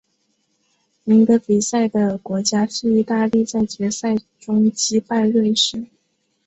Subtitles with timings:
[1.03, 5.85] 赢得比赛的国家是意大利在决赛中击败瑞士。